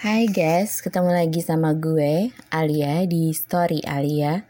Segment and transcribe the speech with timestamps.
[0.00, 4.48] Hai guys, ketemu lagi sama gue, Alia, di Story Alia.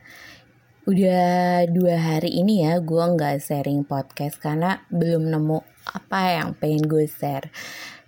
[0.87, 5.59] Udah dua hari ini ya, gue nggak sharing podcast karena belum nemu
[5.91, 7.51] apa yang pengen gue share.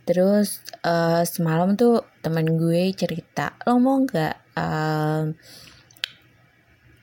[0.06, 5.27] Terus uh, semalam tuh temen gue cerita, lo mau nggak uh,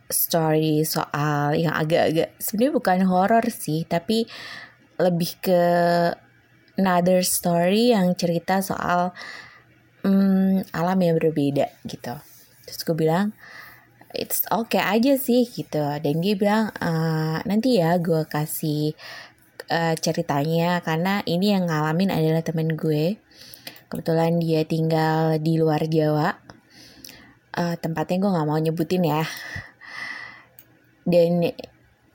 [0.07, 4.23] story soal yang agak-agak sebenarnya bukan horor sih, tapi
[5.03, 5.63] lebih ke
[6.79, 9.11] another story yang cerita soal
[10.03, 12.15] um, alam yang berbeda gitu.
[12.65, 13.33] Terus gue bilang,
[14.13, 15.81] it's okay aja sih gitu.
[15.81, 18.93] Dan dia bilang, uh, nanti ya gue kasih
[19.69, 23.17] uh, ceritanya karena ini yang ngalamin adalah temen gue.
[23.89, 26.29] Kebetulan dia tinggal di luar Jawa.
[27.49, 29.25] Uh, tempatnya gue gak mau nyebutin ya.
[31.09, 31.41] Dan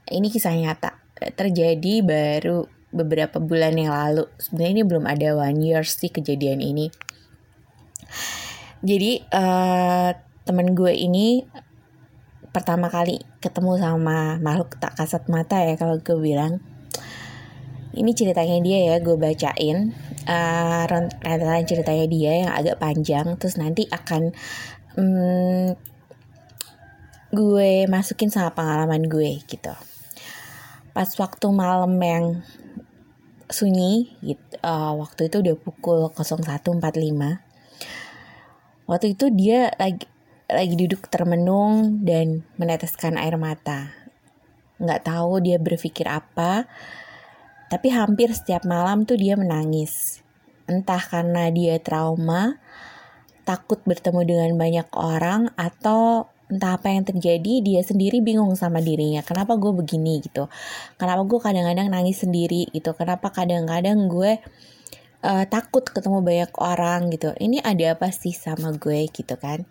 [0.06, 1.03] ini kisah nyata
[1.34, 2.62] terjadi baru
[2.95, 4.30] beberapa bulan yang lalu.
[4.39, 6.95] Sebenarnya ini belum ada one year sih kejadian ini.
[8.85, 10.12] Jadi uh,
[10.45, 11.41] temen gue ini
[12.55, 16.61] pertama kali ketemu sama makhluk tak kasat mata ya kalau gue bilang.
[17.95, 19.95] Ini ceritanya dia ya gue bacain
[20.27, 24.34] uh, rentetan ceritanya dia yang agak panjang terus nanti akan
[24.98, 25.78] um,
[27.34, 29.75] gue masukin sama pengalaman gue gitu.
[30.95, 32.43] Pas waktu malam yang
[33.50, 36.81] sunyi gitu, uh, waktu itu udah pukul 01.45
[38.85, 40.05] Waktu itu dia lagi
[40.45, 43.97] lagi duduk termenung dan meneteskan air mata.
[44.77, 46.69] Nggak tahu dia berpikir apa,
[47.73, 50.21] tapi hampir setiap malam tuh dia menangis.
[50.69, 52.61] Entah karena dia trauma,
[53.49, 59.25] takut bertemu dengan banyak orang, atau entah apa yang terjadi, dia sendiri bingung sama dirinya.
[59.25, 60.49] Kenapa gue begini gitu?
[61.01, 62.93] Kenapa gue kadang-kadang nangis sendiri gitu?
[62.93, 64.41] Kenapa kadang-kadang gue
[65.25, 67.33] uh, takut ketemu banyak orang gitu.
[67.33, 69.64] Ini ada apa sih sama gue gitu kan?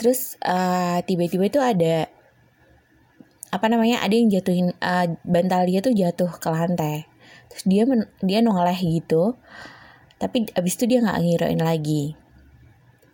[0.00, 2.08] Terus uh, tiba-tiba itu ada
[3.52, 7.04] apa namanya ada yang jatuhin uh, bantal dia tuh jatuh ke lantai.
[7.52, 9.36] Terus dia men dia noleh gitu.
[10.16, 12.16] Tapi abis itu dia nggak ngirain lagi.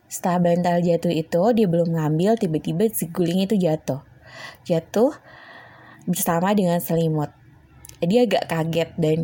[0.08, 4.00] Setelah bantal jatuh itu dia belum ngambil tiba-tiba si guling itu jatuh.
[4.64, 5.12] Jatuh
[6.08, 7.34] bersama dengan selimut.
[7.98, 9.18] Dia agak kaget dan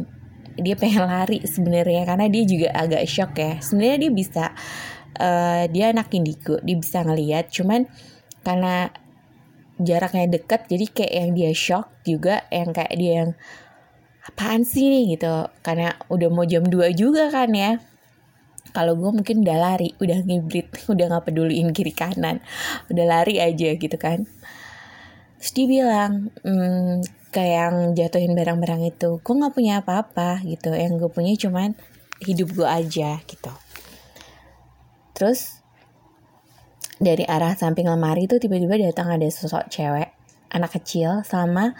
[0.59, 3.53] dia pengen lari sebenarnya karena dia juga agak shock ya.
[3.59, 4.45] Sebenarnya dia bisa
[5.19, 7.87] uh, dia anak indigo dia bisa ngelihat cuman
[8.45, 8.91] karena
[9.81, 13.31] jaraknya dekat jadi kayak yang dia shock juga yang kayak dia yang
[14.25, 15.19] apaan sih nih?
[15.19, 15.51] gitu.
[15.61, 17.83] Karena udah mau jam 2 juga kan ya.
[18.75, 22.43] Kalau gue mungkin udah lari udah ngibrit udah nggak peduliin kiri kanan
[22.91, 24.27] udah lari aja gitu kan.
[25.39, 29.19] Terus dia bilang mmm, kayak yang jatuhin barang-barang itu.
[29.19, 30.71] Gue nggak punya apa-apa gitu.
[30.71, 31.75] Yang gue punya cuman
[32.23, 33.53] hidup gue aja gitu.
[35.19, 35.59] Terus
[37.03, 40.15] dari arah samping lemari itu tiba-tiba datang ada sosok cewek
[40.55, 41.75] anak kecil sama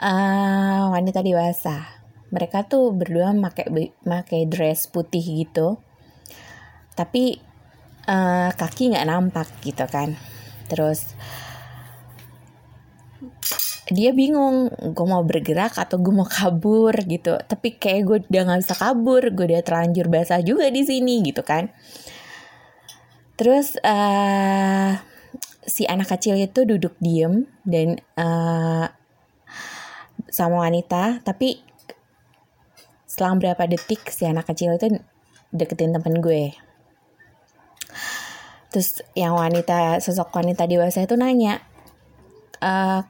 [0.00, 2.00] uh, wanita dewasa.
[2.32, 5.76] Mereka tuh berdua pakai pakai dress putih gitu.
[6.96, 7.36] Tapi
[8.08, 10.16] uh, kaki nggak nampak gitu kan.
[10.72, 11.12] Terus
[13.90, 17.34] dia bingung gue mau bergerak atau gue mau kabur gitu.
[17.36, 21.42] Tapi kayak gue udah nggak bisa kabur gue udah terlanjur basah juga di sini gitu
[21.42, 21.74] kan.
[23.34, 24.94] Terus uh,
[25.66, 28.86] si anak kecil itu duduk diem dan uh,
[30.30, 31.20] sama wanita.
[31.26, 31.58] Tapi
[33.10, 35.02] selang berapa detik si anak kecil itu
[35.50, 36.54] deketin temen gue.
[38.70, 41.58] Terus yang wanita sosok wanita dewasa itu nanya
[42.62, 43.02] uh,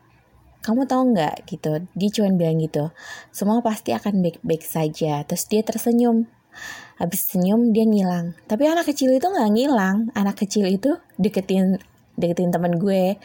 [0.60, 1.48] kamu tahu nggak?
[1.48, 1.72] gitu.
[1.96, 2.92] Dia cuma bilang gitu
[3.32, 5.24] semua pasti akan baik-baik saja.
[5.24, 6.28] Terus dia tersenyum.
[7.00, 8.36] Habis senyum dia ngilang.
[8.44, 10.12] Tapi anak kecil itu nggak ngilang.
[10.12, 11.80] Anak kecil itu deketin
[12.20, 13.16] deketin teman gue.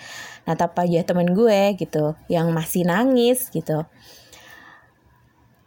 [0.48, 3.84] Natap aja teman gue gitu yang masih nangis gitu.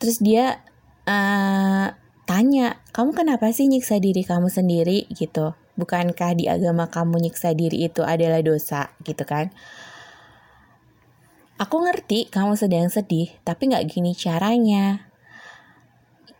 [0.00, 0.64] Terus dia
[1.04, 1.92] uh,
[2.24, 5.04] tanya kamu kenapa sih nyiksa diri kamu sendiri?
[5.12, 5.52] gitu.
[5.76, 8.94] Bukankah di agama kamu nyiksa diri itu adalah dosa?
[9.04, 9.52] gitu kan
[11.58, 15.10] Aku ngerti kamu sedang sedih, tapi gak gini caranya.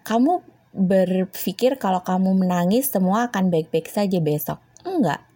[0.06, 4.62] Kamu berpikir kalau kamu menangis semua akan baik-baik saja besok.
[4.87, 5.26] Enggak.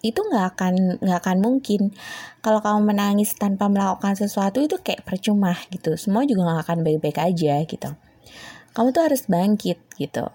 [0.00, 1.92] Itu gak akan nggak akan mungkin.
[2.40, 6.00] Kalau kamu menangis tanpa melakukan sesuatu itu kayak percuma gitu.
[6.00, 7.92] Semua juga gak akan baik-baik aja gitu.
[8.72, 10.32] Kamu tuh harus bangkit gitu.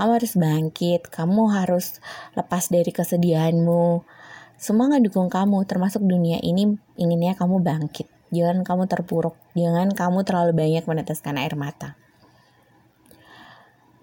[0.00, 2.00] Kamu harus bangkit, kamu harus
[2.32, 4.08] lepas dari kesedihanmu.
[4.56, 8.17] Semua ngedukung kamu, termasuk dunia ini inginnya kamu bangkit.
[8.28, 11.96] Jangan kamu terpuruk, jangan kamu terlalu banyak meneteskan air mata.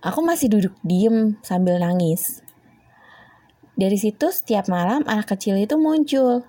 [0.02, 2.42] Aku masih duduk diem sambil nangis.
[3.76, 6.48] dari situ setiap malam anak kecil itu muncul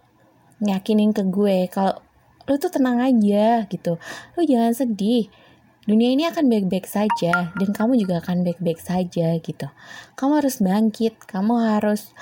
[0.62, 1.98] ngakinin ke gue kalau
[2.46, 3.98] lu tuh tenang aja gitu.
[4.38, 5.26] Lu jangan sedih.
[5.86, 9.66] Dunia ini akan baik-baik saja dan kamu juga akan baik-baik saja gitu.
[10.14, 11.18] Kamu harus bangkit.
[11.26, 12.14] Kamu harus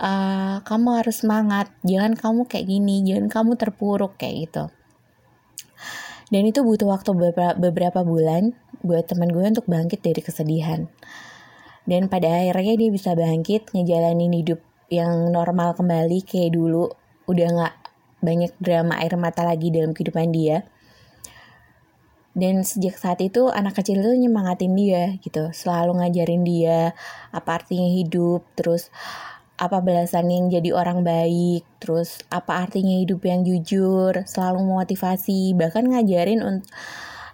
[0.00, 1.68] uh, kamu harus semangat.
[1.84, 3.04] Jangan kamu kayak gini.
[3.04, 4.64] Jangan kamu terpuruk kayak gitu
[6.28, 7.10] dan itu butuh waktu
[7.56, 8.52] beberapa, bulan
[8.84, 10.84] buat teman gue untuk bangkit dari kesedihan.
[11.88, 14.60] Dan pada akhirnya dia bisa bangkit ngejalanin hidup
[14.92, 16.92] yang normal kembali kayak dulu.
[17.24, 17.74] Udah nggak
[18.20, 20.68] banyak drama air mata lagi dalam kehidupan dia.
[22.36, 25.48] Dan sejak saat itu anak kecil itu nyemangatin dia gitu.
[25.56, 26.92] Selalu ngajarin dia
[27.32, 28.92] apa artinya hidup terus
[29.58, 35.82] apa belasan yang jadi orang baik terus apa artinya hidup yang jujur selalu memotivasi bahkan
[35.82, 36.62] ngajarin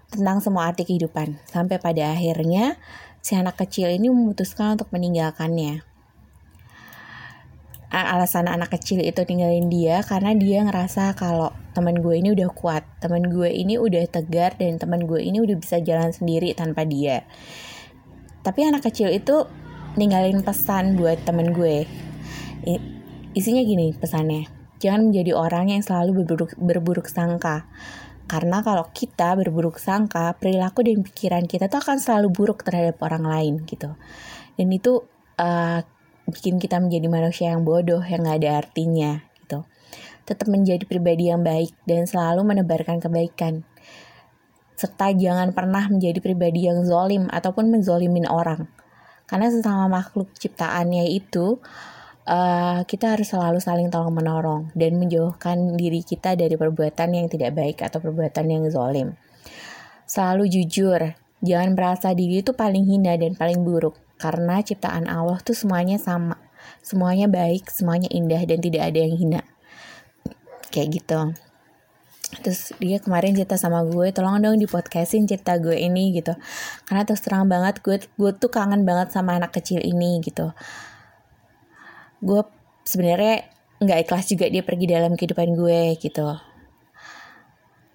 [0.09, 2.81] tentang semua arti kehidupan sampai pada akhirnya
[3.25, 5.81] si anak kecil ini memutuskan untuk meninggalkannya.
[7.89, 12.83] Alasan anak kecil itu tinggalin dia karena dia ngerasa kalau teman gue ini udah kuat,
[13.01, 17.23] teman gue ini udah tegar dan teman gue ini udah bisa jalan sendiri tanpa dia.
[18.45, 19.47] Tapi anak kecil itu
[19.95, 21.87] ninggalin pesan buat teman gue.
[23.35, 24.49] Isinya gini pesannya,
[24.81, 27.69] jangan menjadi orang yang selalu berburuk, berburuk sangka
[28.25, 33.25] karena kalau kita berburuk sangka, perilaku dan pikiran kita tuh akan selalu buruk terhadap orang
[33.29, 33.93] lain gitu.
[34.57, 35.05] Dan itu
[35.37, 35.85] uh,
[36.25, 39.69] bikin kita menjadi manusia yang bodoh, yang gak ada artinya gitu.
[40.25, 43.69] Tetap menjadi pribadi yang baik dan selalu menebarkan kebaikan.
[44.73, 48.73] Serta jangan pernah menjadi pribadi yang zolim ataupun menzolimin orang.
[49.29, 51.61] Karena sesama makhluk ciptaannya itu
[52.29, 57.57] uh, kita harus selalu saling tolong menolong dan menjauhkan diri kita dari perbuatan yang tidak
[57.57, 59.17] baik atau perbuatan yang zolim.
[60.05, 61.01] Selalu jujur,
[61.41, 66.41] jangan merasa diri itu paling hina dan paling buruk karena ciptaan Allah tuh semuanya sama,
[66.81, 69.41] semuanya baik, semuanya indah dan tidak ada yang hina.
[70.73, 71.21] Kayak gitu.
[72.35, 76.35] Terus dia kemarin cerita sama gue, tolong dong di podcastin cerita gue ini gitu.
[76.83, 80.51] Karena terus terang banget gue gue tuh kangen banget sama anak kecil ini gitu
[82.25, 82.41] gue
[82.89, 83.45] sebenarnya
[83.85, 86.25] nggak ikhlas juga dia pergi dalam kehidupan gue gitu.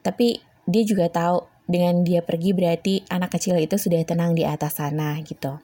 [0.06, 0.38] Tapi
[0.70, 5.18] dia juga tahu dengan dia pergi berarti anak kecil itu sudah tenang di atas sana
[5.26, 5.62] gitu.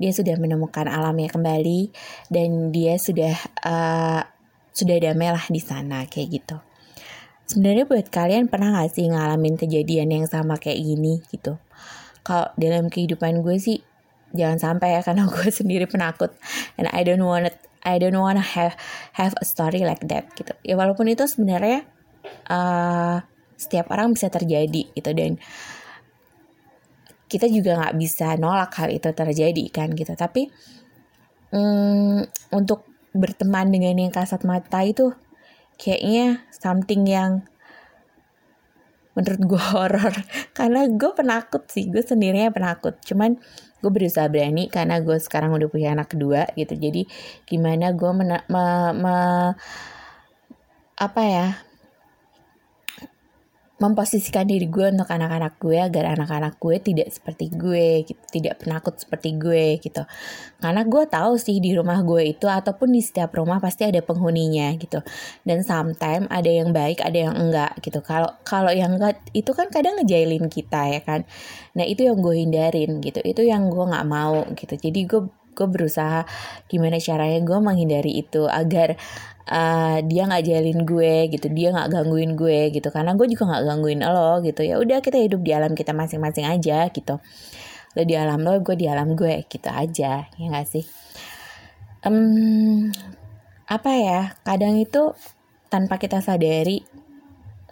[0.00, 1.92] Dia sudah menemukan alamnya kembali
[2.32, 3.34] dan dia sudah
[3.64, 4.22] uh,
[4.72, 6.56] sudah damai lah di sana kayak gitu.
[7.48, 11.56] Sebenarnya buat kalian pernah gak sih ngalamin kejadian yang sama kayak gini gitu?
[12.20, 13.80] Kalau dalam kehidupan gue sih
[14.36, 16.36] jangan sampai ya karena gue sendiri penakut.
[16.76, 17.56] And I don't want it
[17.88, 18.76] I don't wanna have
[19.16, 20.52] have a story like that gitu.
[20.60, 21.88] Ya walaupun itu sebenarnya
[22.52, 23.24] uh,
[23.56, 25.10] setiap orang bisa terjadi gitu.
[25.16, 25.40] Dan
[27.28, 30.12] kita juga nggak bisa nolak hal itu terjadi kan gitu.
[30.12, 30.52] Tapi
[31.56, 32.20] um,
[32.52, 32.84] untuk
[33.16, 35.16] berteman dengan yang kasat mata itu
[35.80, 37.48] kayaknya something yang
[39.16, 40.14] menurut gue horror.
[40.52, 43.00] Karena gue penakut sih gue sendirinya penakut.
[43.02, 43.40] Cuman
[43.78, 46.74] gue berusaha berani karena gue sekarang udah punya anak kedua gitu.
[46.74, 47.06] Jadi
[47.46, 49.16] gimana gue me, me,
[50.98, 51.67] apa ya
[53.78, 58.98] memposisikan diri gue untuk anak-anak gue agar anak-anak gue tidak seperti gue gitu, tidak penakut
[58.98, 60.02] seperti gue gitu.
[60.58, 64.74] Karena gue tahu sih di rumah gue itu ataupun di setiap rumah pasti ada penghuninya
[64.82, 64.98] gitu.
[65.46, 68.02] Dan sometimes ada yang baik ada yang enggak gitu.
[68.02, 71.22] Kalau kalau yang enggak itu kan kadang ngejailin kita ya kan.
[71.78, 73.22] Nah itu yang gue hindarin gitu.
[73.22, 74.74] Itu yang gue nggak mau gitu.
[74.74, 75.22] Jadi gue
[75.58, 76.22] gue berusaha
[76.70, 78.94] gimana caranya gue menghindari itu agar
[79.50, 82.88] uh, dia nggak jalin gue gitu dia nggak gangguin gue gitu.
[82.94, 84.62] Karena gue juga nggak gangguin lo gitu.
[84.62, 87.18] Ya udah kita hidup di alam kita masing-masing aja gitu.
[87.98, 90.86] Lo di alam lo gue di alam gue gitu aja ya gak sih?
[92.06, 92.94] Um,
[93.66, 95.18] apa ya kadang itu
[95.66, 96.86] tanpa kita sadari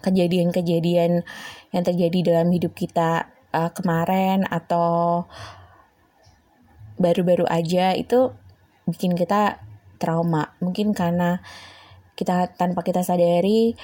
[0.05, 1.25] kejadian-kejadian
[1.73, 5.25] yang terjadi dalam hidup kita uh, kemarin atau
[6.97, 8.33] baru-baru aja itu
[8.89, 9.61] bikin kita
[9.97, 10.53] trauma.
[10.61, 11.41] Mungkin karena
[12.17, 13.77] kita tanpa kita sadari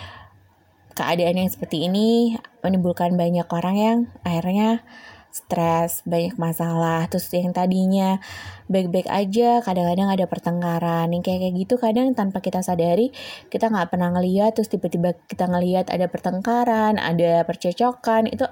[0.93, 4.85] keadaan yang seperti ini menimbulkan banyak orang yang akhirnya
[5.33, 8.21] stres, banyak masalah, terus yang tadinya
[8.69, 13.17] baik-baik aja, kadang-kadang ada pertengkaran, yang kayak kayak gitu kadang tanpa kita sadari
[13.49, 18.45] kita nggak pernah ngeliat, terus tiba-tiba kita ngeliat ada pertengkaran, ada percecokan, itu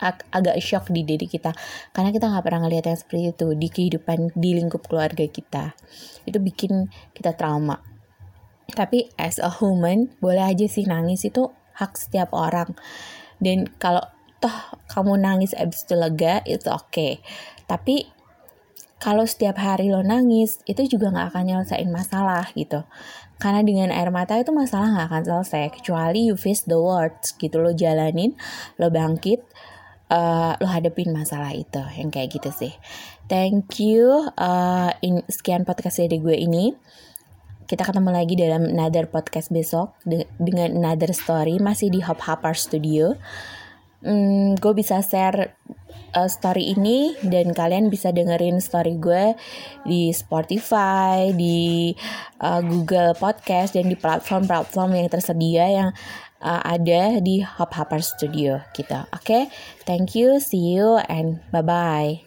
[0.00, 1.52] ag agak shock di diri kita.
[1.92, 5.72] Karena kita nggak pernah ngeliat yang seperti itu di kehidupan di lingkup keluarga kita.
[6.28, 7.80] Itu bikin kita trauma.
[8.66, 11.48] Tapi as a human boleh aja sih nangis itu
[11.78, 12.74] hak setiap orang.
[13.38, 14.02] Dan kalau
[14.40, 14.56] toh
[14.92, 17.12] kamu nangis abis itu lega itu oke okay.
[17.64, 18.12] tapi
[18.96, 22.80] kalau setiap hari lo nangis itu juga nggak akan nyelesain masalah gitu.
[23.36, 25.68] Karena dengan air mata itu masalah nggak akan selesai.
[25.68, 28.32] Kecuali you face the words gitu lo jalanin
[28.80, 29.44] lo bangkit
[30.10, 32.72] uh, lo hadapin masalah itu yang kayak gitu sih
[33.30, 36.74] thank you uh, in, sekian podcast dari gue ini
[37.66, 42.54] kita ketemu lagi dalam another podcast besok de dengan another story masih di Hop Hopper
[42.54, 43.18] Studio.
[44.06, 45.58] Hmm, gue bisa share
[46.14, 49.34] uh, story ini dan kalian bisa dengerin story gue
[49.88, 51.94] di Spotify, di
[52.42, 55.88] uh, Google Podcast dan di platform-platform yang tersedia yang
[56.42, 58.98] uh, ada di Hop Hopper Studio gitu.
[59.14, 59.42] Oke, okay?
[59.88, 62.25] thank you, see you and bye bye.